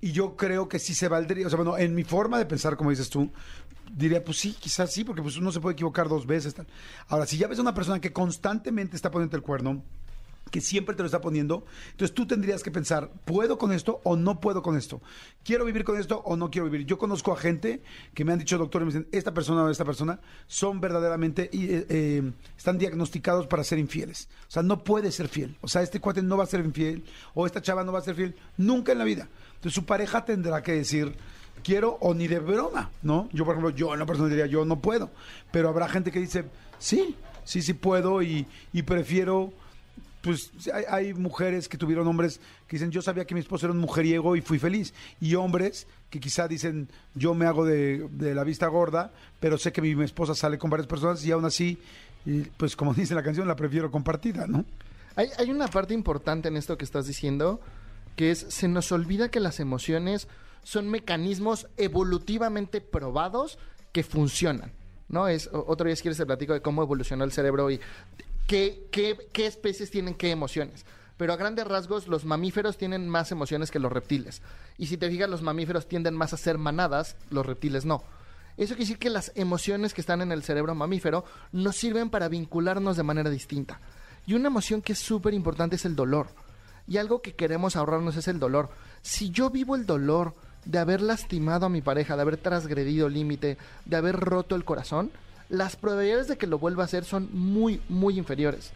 [0.00, 2.76] y yo creo que sí se valdría, o sea, bueno, en mi forma de pensar,
[2.76, 3.32] como dices tú,
[3.92, 6.54] diría, pues sí, quizás sí, porque pues uno se puede equivocar dos veces.
[7.08, 9.82] Ahora, si ya ves a una persona que constantemente está poniendo el cuerno,
[10.50, 11.64] que siempre te lo está poniendo.
[11.90, 15.00] Entonces tú tendrías que pensar, ¿puedo con esto o no puedo con esto?
[15.44, 16.86] ¿Quiero vivir con esto o no quiero vivir?
[16.86, 17.82] Yo conozco a gente
[18.14, 21.50] que me han dicho, doctor, y me dicen, esta persona o esta persona son verdaderamente,
[21.52, 24.28] eh, eh, están diagnosticados para ser infieles.
[24.48, 25.56] O sea, no puede ser fiel.
[25.60, 28.02] O sea, este cuate no va a ser infiel o esta chava no va a
[28.02, 29.28] ser fiel nunca en la vida.
[29.54, 31.14] Entonces su pareja tendrá que decir,
[31.62, 33.28] quiero o ni de broma, ¿no?
[33.32, 35.10] Yo, por ejemplo, yo en la persona diría, yo no puedo.
[35.50, 36.44] Pero habrá gente que dice,
[36.78, 38.46] sí, sí, sí puedo y
[38.86, 39.52] prefiero
[40.28, 40.52] pues
[40.90, 44.36] hay, mujeres que tuvieron hombres que dicen yo sabía que mi esposo era un mujeriego
[44.36, 49.10] y fui feliz y hombres que quizá dicen yo me hago de, la vista gorda
[49.40, 51.78] pero sé que mi, esposa sale con varias personas y aún así
[52.58, 54.66] pues como dice la canción la prefiero compartida no
[55.16, 57.60] Hay, hay una parte importante en esto que estás diciendo,
[58.14, 60.28] que es, se nos olvida que las emociones
[60.62, 63.58] son mecanismos evolutivamente probados
[63.92, 64.72] que funcionan,
[65.08, 65.26] ¿no?
[65.26, 67.80] Es, otro día si quieres te platico de cómo evolucionó el cerebro y
[68.48, 70.84] qué, qué, qué especies tienen qué emociones.
[71.16, 74.40] Pero a grandes rasgos, los mamíferos tienen más emociones que los reptiles.
[74.78, 78.02] Y si te fijas, los mamíferos tienden más a ser manadas, los reptiles no.
[78.56, 82.28] Eso quiere decir que las emociones que están en el cerebro mamífero nos sirven para
[82.28, 83.80] vincularnos de manera distinta.
[84.26, 86.28] Y una emoción que es súper importante es el dolor.
[86.86, 88.70] Y algo que queremos ahorrarnos es el dolor.
[89.02, 90.34] Si yo vivo el dolor
[90.64, 94.64] de haber lastimado a mi pareja, de haber transgredido el límite, de haber roto el
[94.64, 95.10] corazón,
[95.48, 98.72] las probabilidades de que lo vuelva a hacer son muy, muy inferiores.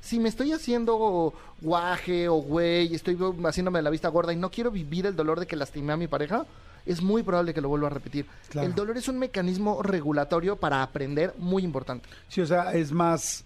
[0.00, 4.70] Si me estoy haciendo guaje o güey, estoy haciéndome la vista gorda y no quiero
[4.70, 6.44] vivir el dolor de que lastimé a mi pareja,
[6.84, 8.26] es muy probable que lo vuelva a repetir.
[8.48, 8.66] Claro.
[8.66, 12.08] El dolor es un mecanismo regulatorio para aprender muy importante.
[12.28, 13.44] sí o sea es más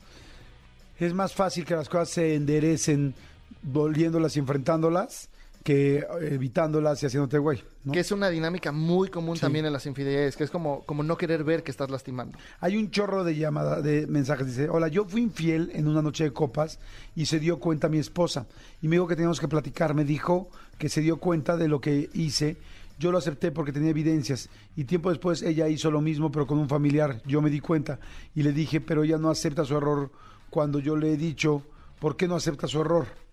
[0.99, 3.15] es más fácil que las cosas se enderecen
[3.63, 5.29] volviéndolas y enfrentándolas
[5.67, 7.93] que eh, evitándolas y haciéndote güey ¿no?
[7.93, 11.17] Que es una dinámica muy común también en las infidelidades, que es como, como no
[11.17, 12.39] querer ver que estás lastimando.
[12.61, 14.47] Hay un chorro de llamada, de mensajes.
[14.47, 16.79] Dice, hola, yo fui infiel en una noche de copas
[17.17, 18.47] y se dio cuenta mi esposa.
[18.81, 19.93] Y me dijo que teníamos que platicar.
[19.95, 20.49] Me dijo
[20.79, 22.59] que se dio cuenta de lo que hice.
[23.01, 24.49] Yo lo acepté porque tenía evidencias.
[24.77, 27.23] Y tiempo después ella hizo lo mismo, pero con un familiar.
[27.27, 27.99] Yo me di cuenta
[28.37, 30.13] y le dije, pero ella no acepta su error
[30.49, 31.63] cuando yo le he dicho,
[31.99, 33.26] ¿por qué no acepta su error?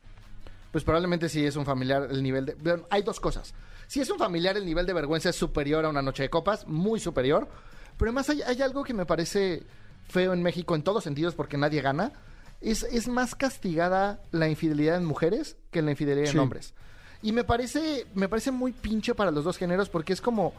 [0.73, 2.55] Pues probablemente si es un familiar el nivel de...
[2.55, 3.53] bueno, hay dos cosas.
[3.87, 6.67] Si es un familiar el nivel de vergüenza es superior a una noche de copas,
[6.67, 7.47] muy superior.
[7.95, 9.63] Pero además hay, hay algo que me parece
[10.09, 12.11] feo en México en todos sentidos porque nadie gana.
[12.59, 16.33] Es, es más castigada la infidelidad en mujeres que la infidelidad Sí.
[16.33, 16.73] en hombres.
[17.21, 20.53] Y me parece, me parece muy pinche para los dos géneros porque es como...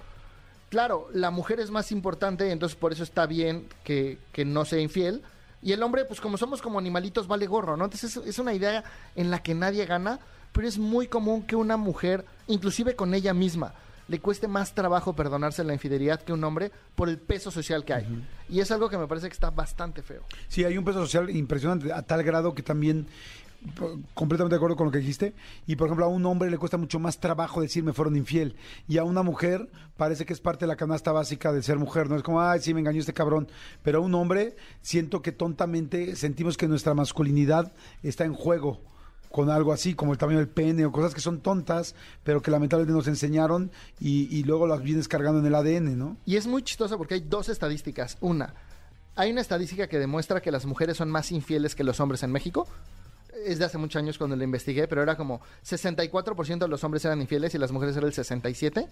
[0.70, 4.80] Claro, la mujer es más importante, entonces por eso está bien que, que no sea
[4.80, 5.22] infiel.
[5.64, 7.84] Y el hombre, pues como somos como animalitos, vale gorro, ¿no?
[7.84, 8.84] Entonces es, es una idea
[9.16, 10.20] en la que nadie gana,
[10.52, 13.72] pero es muy común que una mujer, inclusive con ella misma,
[14.08, 17.94] le cueste más trabajo perdonarse la infidelidad que un hombre por el peso social que
[17.94, 18.26] hay.
[18.48, 20.22] Y es algo que me parece que está bastante feo.
[20.48, 23.06] Sí, hay un peso social impresionante, a tal grado que también,
[24.14, 25.34] completamente de acuerdo con lo que dijiste,
[25.66, 28.56] y por ejemplo a un hombre le cuesta mucho más trabajo decir me fueron infiel,
[28.88, 32.08] y a una mujer parece que es parte de la canasta básica de ser mujer,
[32.08, 33.48] no es como, ay, sí, me engañó este cabrón,
[33.82, 37.72] pero a un hombre siento que tontamente sentimos que nuestra masculinidad
[38.02, 38.80] está en juego
[39.34, 42.52] con algo así, como el tamaño del pene o cosas que son tontas, pero que
[42.52, 46.16] lamentablemente nos enseñaron y, y luego las vienes cargando en el ADN, ¿no?
[46.24, 48.16] Y es muy chistoso porque hay dos estadísticas.
[48.20, 48.54] Una,
[49.16, 52.30] hay una estadística que demuestra que las mujeres son más infieles que los hombres en
[52.30, 52.68] México.
[53.44, 57.04] Es de hace muchos años cuando lo investigué, pero era como 64% de los hombres
[57.04, 58.88] eran infieles y las mujeres eran el 67%.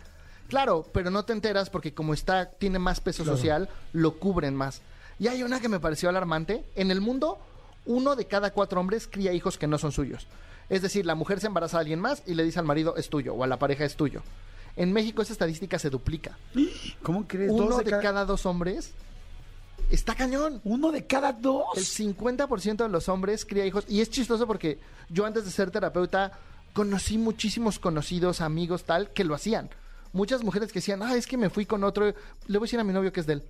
[0.48, 4.83] Claro, pero no te enteras porque como está, tiene más peso social, lo cubren más.
[5.18, 6.64] Y hay una que me pareció alarmante.
[6.74, 7.38] En el mundo,
[7.87, 10.26] uno de cada cuatro hombres cría hijos que no son suyos.
[10.68, 13.09] Es decir, la mujer se embaraza a alguien más y le dice al marido es
[13.09, 14.22] tuyo o a la pareja es tuyo.
[14.76, 16.38] En México esa estadística se duplica.
[17.02, 17.50] ¿Cómo crees?
[17.50, 18.92] Uno de cada dos hombres
[19.94, 20.61] está cañón.
[20.64, 21.64] Uno de cada dos.
[21.76, 23.85] El 50% de los hombres cría hijos.
[23.88, 24.78] Y es chistoso porque
[25.09, 26.33] yo antes de ser terapeuta
[26.72, 29.70] conocí muchísimos conocidos, amigos, tal, que lo hacían.
[30.12, 32.14] Muchas mujeres que decían, ah, es que me fui con otro, le
[32.59, 33.42] voy a decir a mi novio que es de él.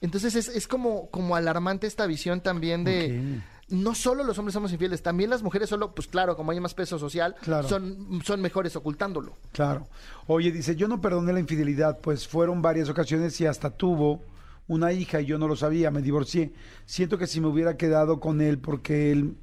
[0.00, 3.40] Entonces es, es como, como alarmante esta visión también de...
[3.68, 6.74] No solo los hombres somos infieles, también las mujeres solo, pues claro, como hay más
[6.74, 7.68] peso social, Claro.
[7.68, 9.36] son, son mejores ocultándolo.
[9.52, 9.86] Claro.
[10.26, 14.22] Oye, dice, yo no perdoné la infidelidad, pues fueron varias ocasiones y hasta tuvo
[14.70, 16.52] una hija y yo no lo sabía, me divorcié.
[16.86, 19.34] Siento que si me hubiera quedado con él porque él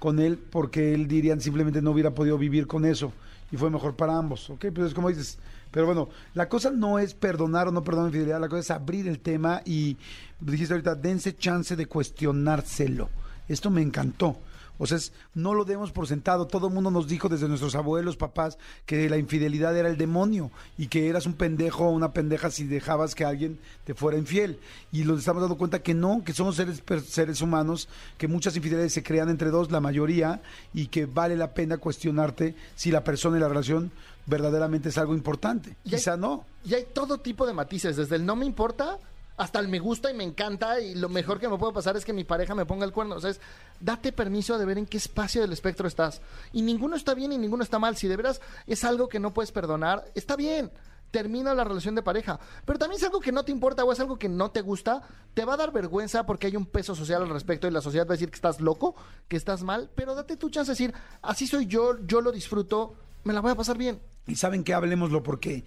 [0.00, 3.12] con él porque él dirían simplemente no hubiera podido vivir con eso
[3.52, 4.66] y fue mejor para ambos, ¿ok?
[4.74, 5.38] Pues es como dices,
[5.70, 9.06] pero bueno, la cosa no es perdonar o no perdonar infidelidad, la cosa es abrir
[9.06, 9.96] el tema y
[10.40, 13.10] dijiste ahorita, dense chance de cuestionárselo.
[13.46, 14.38] Esto me encantó.
[14.78, 16.46] O sea, es- no lo demos por sentado.
[16.46, 20.50] Todo el mundo nos dijo desde nuestros abuelos, papás, que la infidelidad era el demonio
[20.76, 24.58] y que eras un pendejo o una pendeja si dejabas que alguien te fuera infiel.
[24.92, 28.92] Y nos estamos dando cuenta que no, que somos seres, seres humanos, que muchas infidelidades
[28.92, 33.36] se crean entre dos, la mayoría, y que vale la pena cuestionarte si la persona
[33.36, 33.90] y la relación
[34.26, 35.76] verdaderamente es algo importante.
[35.84, 36.44] Y hay- Quizá no.
[36.64, 38.98] Y hay todo tipo de matices, desde el no me importa
[39.36, 42.04] hasta el me gusta y me encanta y lo mejor que me puede pasar es
[42.04, 43.16] que mi pareja me ponga el cuerno.
[43.16, 43.40] O sea, es,
[43.80, 46.22] date permiso de ver en qué espacio del espectro estás.
[46.52, 47.96] Y ninguno está bien y ninguno está mal.
[47.96, 50.70] Si de veras es algo que no puedes perdonar, está bien.
[51.10, 52.38] Termina la relación de pareja.
[52.64, 55.02] Pero también es algo que no te importa o es algo que no te gusta,
[55.32, 58.06] te va a dar vergüenza porque hay un peso social al respecto y la sociedad
[58.06, 58.96] va a decir que estás loco,
[59.28, 62.96] que estás mal, pero date tu chance de decir, así soy yo, yo lo disfruto,
[63.22, 64.00] me la voy a pasar bien.
[64.26, 65.64] Y saben que hablemoslo porque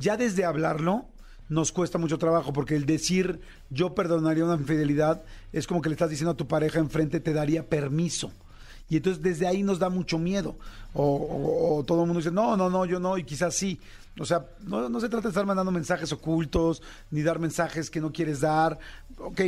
[0.00, 1.06] ya desde hablarlo
[1.50, 5.94] nos cuesta mucho trabajo porque el decir yo perdonaría una infidelidad es como que le
[5.94, 8.32] estás diciendo a tu pareja enfrente te daría permiso.
[8.88, 10.56] Y entonces desde ahí nos da mucho miedo.
[10.94, 13.78] O, o- o todo el mundo dice, no, no, no, yo no, y quizás sí.
[14.18, 16.82] O sea, no, no se trata de estar mandando mensajes ocultos,
[17.12, 18.78] ni dar mensajes que no quieres dar.
[19.18, 19.40] Ok,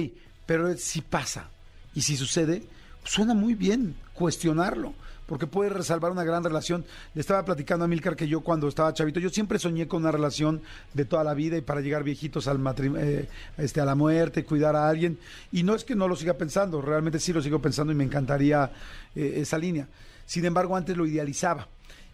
[0.47, 1.49] pero si pasa
[1.95, 2.63] y si sucede,
[3.05, 4.95] suena muy bien cuestionarlo
[5.33, 6.85] porque puede resalvar una gran relación.
[7.15, 10.13] Le estaba platicando a Milcar que yo cuando estaba chavito, yo siempre soñé con una
[10.13, 10.61] relación
[10.93, 12.61] de toda la vida y para llegar viejitos al
[12.99, 15.17] eh, este, a la muerte, cuidar a alguien.
[15.51, 18.05] Y no es que no lo siga pensando, realmente sí lo sigo pensando y me
[18.05, 18.71] encantaría
[19.17, 19.89] eh, esa línea.
[20.27, 21.67] Sin embargo, antes lo idealizaba.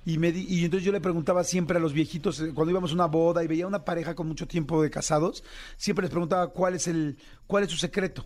[0.07, 2.93] Y, me di- y entonces yo le preguntaba siempre a los viejitos, eh, cuando íbamos
[2.93, 5.43] a una boda y veía una pareja con mucho tiempo de casados,
[5.77, 7.17] siempre les preguntaba cuál es, el,
[7.49, 8.25] cuál es su secreto.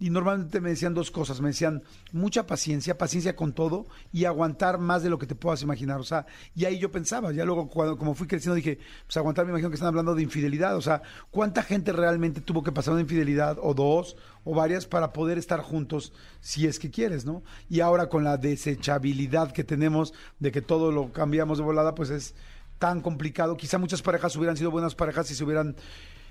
[0.00, 1.82] Y normalmente me decían dos cosas, me decían
[2.12, 5.98] mucha paciencia, paciencia con todo y aguantar más de lo que te puedas imaginar.
[5.98, 9.44] O sea, y ahí yo pensaba, ya luego cuando como fui creciendo dije, pues aguantar,
[9.44, 10.76] me imagino que están hablando de infidelidad.
[10.76, 15.12] O sea, ¿cuánta gente realmente tuvo que pasar una infidelidad o dos o varias para
[15.12, 17.42] poder estar juntos si es que quieres, ¿no?
[17.68, 22.10] Y ahora con la desechabilidad que tenemos de que todo lo cambiamos de volada, pues
[22.10, 22.34] es
[22.78, 23.56] tan complicado.
[23.56, 25.76] Quizá muchas parejas hubieran sido buenas parejas si se hubieran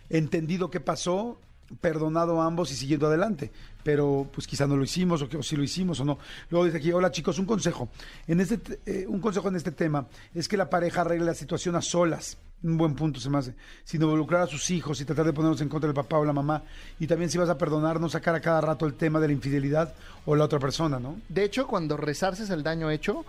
[0.09, 1.39] entendido qué pasó,
[1.81, 3.51] perdonado a ambos y siguiendo adelante.
[3.83, 6.17] Pero pues quizá no lo hicimos o, que, si lo hicimos o no.
[6.49, 7.89] Luego dice aquí, hola chicos, un consejo.
[8.27, 11.33] En este, te- eh, un consejo en este tema es que la pareja arregle la
[11.33, 12.37] situación a solas.
[12.63, 13.53] Un buen punto se me hace.
[13.83, 16.33] Sin involucrar a sus hijos y tratar de ponernos en contra del papá o la
[16.33, 16.63] mamá.
[16.99, 19.33] Y también si vas a perdonar, no sacar a cada rato el tema de la
[19.33, 19.93] infidelidad
[20.25, 21.19] o la otra persona, ¿no?
[21.29, 23.25] De hecho, cuando resarces el daño hecho,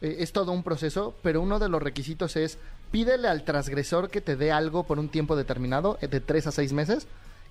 [0.00, 2.56] eh, es todo un proceso, pero uno de los requisitos es
[2.90, 6.50] pídele al transgresor que te dé algo por un tiempo determinado, eh, de tres a
[6.50, 7.06] seis meses,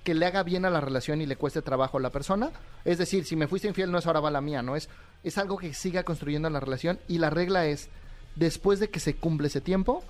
[0.10, 2.50] que le haga bien a la relación y le cueste trabajo a la persona.
[2.84, 4.90] Es decir, si me fuiste infiel, no es ahora va la mía, no es,
[5.24, 6.98] es algo que siga construyendo la relación.
[7.08, 7.90] Y la regla es,
[8.36, 10.04] después de que se cumple ese tiempo,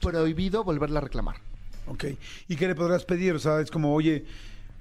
[0.00, 1.36] prohibido volverla a reclamar.
[1.88, 2.06] Ok.
[2.48, 3.34] ¿Y qué le podrás pedir?
[3.34, 4.24] O sea, es como, oye,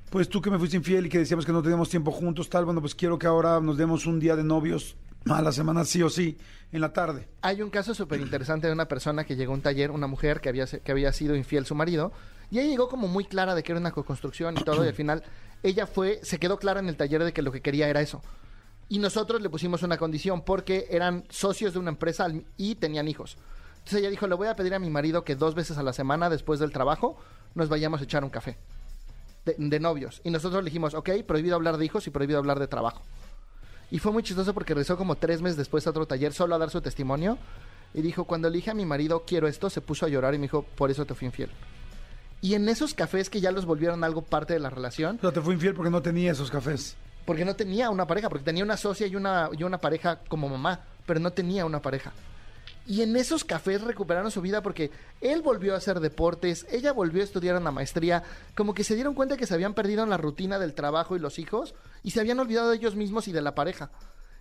[0.10, 2.64] pues tú que me fuiste infiel y que decíamos que no teníamos tiempo juntos, tal,
[2.64, 4.96] bueno, pues quiero que ahora nos demos un día de novios
[5.26, 6.38] a la semana sí o sí,
[6.72, 7.28] en la tarde.
[7.42, 10.40] Hay un caso súper interesante de una persona que llegó a un taller, una mujer
[10.40, 12.14] que había, que había sido infiel su marido,
[12.54, 14.94] y ella llegó como muy clara de que era una co-construcción y todo, y al
[14.94, 15.24] final
[15.64, 18.22] ella fue, se quedó clara en el taller de que lo que quería era eso.
[18.90, 23.38] Y nosotros le pusimos una condición porque eran socios de una empresa y tenían hijos.
[23.78, 25.94] Entonces ella dijo, le voy a pedir a mi marido que dos veces a la
[25.94, 27.18] semana después del trabajo
[27.56, 28.56] nos vayamos a echar un café
[29.46, 30.22] de, de novios.
[30.24, 33.02] Y nosotros le dijimos, ok, prohibido hablar de hijos y prohibido hablar de trabajo.
[33.90, 36.60] Y fue muy chistoso porque regresó como tres meses después a otro taller solo a
[36.60, 37.40] dar su testimonio.
[37.96, 40.38] Y dijo, cuando le dije a mi marido, quiero esto, se puso a llorar y
[40.38, 41.50] me dijo, por eso te fui infiel.
[42.44, 45.32] Y en esos cafés que ya los volvieron algo parte de la relación, O sea,
[45.32, 46.96] te fue infiel porque no tenía esos cafés.
[47.26, 50.50] porque no tenía una pareja, porque tenía una socia y una, y una pareja como
[50.50, 52.12] mamá, pero no tenía una pareja.
[52.86, 57.22] Y en esos cafés recuperaron su vida porque él volvió a hacer deportes, ella volvió
[57.22, 58.24] a estudiar una maestría,
[58.56, 61.20] como que se dieron cuenta que se habían perdido en la rutina del trabajo y
[61.20, 63.90] los hijos y se habían olvidado de ellos mismos y de la pareja.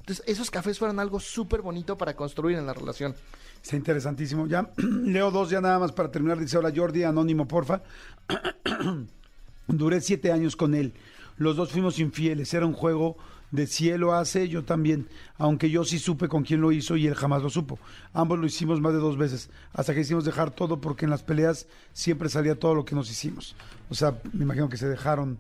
[0.03, 3.15] Entonces, esos cafés fueron algo súper bonito para construir en la relación.
[3.63, 4.49] Está interesantísimo.
[4.49, 6.39] Ya leo dos ya nada más para terminar.
[6.39, 7.83] Dice, hola Jordi, anónimo, porfa.
[9.69, 10.93] Duré siete años con él.
[11.37, 12.53] Los dos fuimos infieles.
[12.53, 13.17] Era un juego
[13.53, 15.07] de cielo hace, yo también.
[15.39, 17.79] Aunque yo sí supe con quién lo hizo y él jamás lo supo.
[18.13, 19.51] Ambos lo hicimos más de dos veces.
[19.73, 23.09] Hasta que hicimos dejar todo porque en las peleas siempre salía todo lo que nos
[23.09, 23.55] hicimos.
[23.89, 25.39] O sea, me imagino que se dejaron.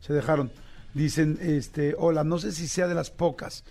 [0.00, 0.52] Se dejaron.
[0.92, 3.64] Dicen, este, hola, no sé si sea de las pocas.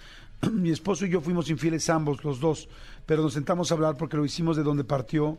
[0.52, 2.68] Mi esposo y yo fuimos infieles ambos, los dos,
[3.06, 5.38] pero nos sentamos a hablar porque lo hicimos de donde partió,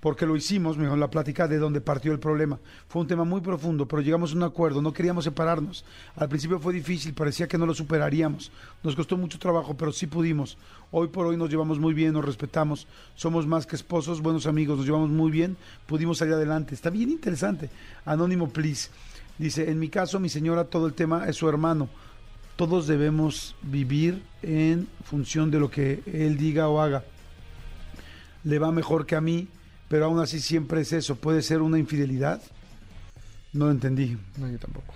[0.00, 2.58] porque lo hicimos, mejor la plática de donde partió el problema.
[2.88, 5.84] Fue un tema muy profundo, pero llegamos a un acuerdo, no queríamos separarnos.
[6.16, 8.52] Al principio fue difícil, parecía que no lo superaríamos.
[8.82, 10.58] Nos costó mucho trabajo, pero sí pudimos.
[10.90, 14.76] Hoy por hoy nos llevamos muy bien, nos respetamos, somos más que esposos, buenos amigos,
[14.76, 16.74] nos llevamos muy bien, pudimos salir adelante.
[16.74, 17.70] Está bien interesante.
[18.04, 18.90] Anónimo, please.
[19.38, 21.88] Dice, en mi caso, mi señora, todo el tema es su hermano
[22.56, 27.04] todos debemos vivir en función de lo que él diga o haga.
[28.44, 29.48] Le va mejor que a mí,
[29.88, 31.16] pero aún así siempre es eso.
[31.16, 32.40] ¿Puede ser una infidelidad?
[33.52, 34.16] No lo entendí.
[34.36, 34.94] No, yo tampoco.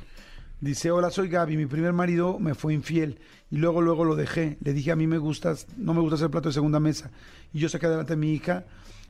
[0.60, 3.18] Dice, hola, soy Gaby, mi primer marido me fue infiel
[3.50, 4.58] y luego, luego lo dejé.
[4.62, 7.10] Le dije, a mí me gustas, no me gusta hacer plato de segunda mesa.
[7.52, 8.64] Y yo saqué adelante a mi hija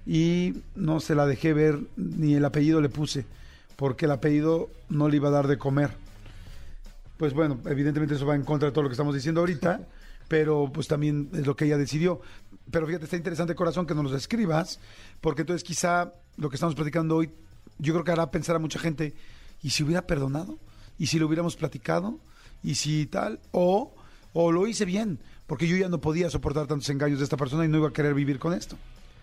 [0.06, 3.26] y no se la dejé ver, ni el apellido le puse,
[3.76, 6.07] porque el apellido no le iba a dar de comer
[7.18, 9.80] pues bueno, evidentemente eso va en contra de todo lo que estamos diciendo ahorita,
[10.28, 12.20] pero pues también es lo que ella decidió.
[12.70, 14.78] Pero fíjate, está interesante, corazón, que nos los escribas,
[15.20, 17.30] porque entonces quizá lo que estamos platicando hoy,
[17.78, 19.14] yo creo que hará pensar a mucha gente,
[19.62, 20.58] ¿y si hubiera perdonado?
[20.98, 22.18] ¿Y si lo hubiéramos platicado?
[22.62, 23.40] ¿Y si tal?
[23.52, 23.94] O,
[24.32, 27.64] o lo hice bien, porque yo ya no podía soportar tantos engaños de esta persona
[27.64, 28.76] y no iba a querer vivir con esto.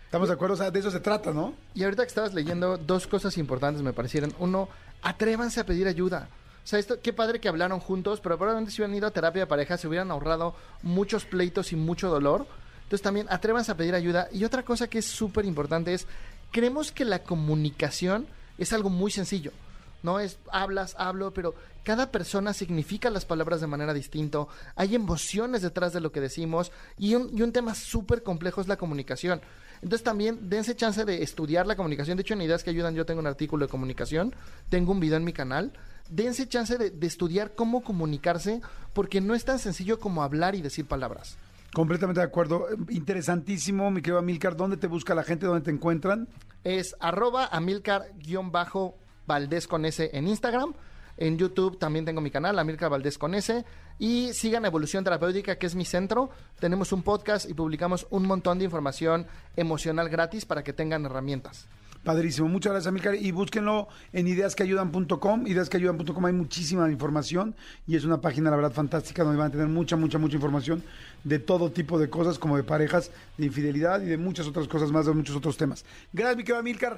[0.04, 0.54] ¿Estamos de acuerdo?
[0.54, 1.54] O sea, de eso se trata, ¿no?
[1.74, 4.32] Y ahorita que estabas leyendo, dos cosas importantes me parecieron.
[4.38, 4.68] Uno,
[5.02, 6.28] atrévanse a pedir ayuda.
[6.66, 9.42] O sea, esto, qué padre que hablaron juntos, pero probablemente si hubieran ido a terapia
[9.42, 12.44] de pareja se hubieran ahorrado muchos pleitos y mucho dolor.
[12.82, 14.26] Entonces también atrévanse a pedir ayuda.
[14.32, 16.08] Y otra cosa que es súper importante es,
[16.50, 18.26] creemos que la comunicación
[18.58, 19.52] es algo muy sencillo.
[20.02, 24.44] No es hablas, hablo, pero cada persona significa las palabras de manera distinta.
[24.74, 28.66] Hay emociones detrás de lo que decimos y un, y un tema súper complejo es
[28.66, 29.40] la comunicación.
[29.82, 32.16] Entonces también dense chance de estudiar la comunicación.
[32.16, 34.34] De hecho, en Ideas que Ayudan yo tengo un artículo de comunicación,
[34.68, 35.72] tengo un video en mi canal.
[36.08, 38.60] Dense chance de, de estudiar cómo comunicarse
[38.92, 41.36] porque no es tan sencillo como hablar y decir palabras.
[41.74, 42.68] Completamente de acuerdo.
[42.88, 44.56] Interesantísimo, mi querido Amilcar.
[44.56, 45.46] ¿Dónde te busca la gente?
[45.46, 46.28] ¿Dónde te encuentran?
[46.64, 50.74] Es arroba amilcar-valdés con S en Instagram.
[51.16, 53.64] En YouTube también tengo mi canal, Amilcar Valdés con S.
[53.98, 56.30] Y sigan Evolución Terapéutica, que es mi centro.
[56.60, 61.66] Tenemos un podcast y publicamos un montón de información emocional gratis para que tengan herramientas.
[62.06, 63.16] Padrísimo, muchas gracias, Amilcar.
[63.16, 65.46] Y búsquenlo en ideasqueayudan.com.
[65.48, 69.66] Ideasqueayudan.com hay muchísima información y es una página, la verdad, fantástica donde van a tener
[69.66, 70.84] mucha, mucha, mucha información
[71.24, 74.92] de todo tipo de cosas, como de parejas, de infidelidad y de muchas otras cosas
[74.92, 75.84] más, de muchos otros temas.
[76.12, 76.96] Gracias, mi querido Amilcar.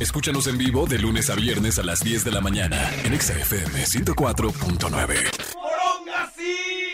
[0.00, 3.84] Escúchanos en vivo de lunes a viernes a las 10 de la mañana en XFM
[3.84, 5.55] 104.9.
[6.04, 6.85] long